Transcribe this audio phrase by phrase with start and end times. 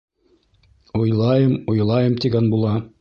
[1.01, 2.73] —Уйлайым, уйлайым, тигән була.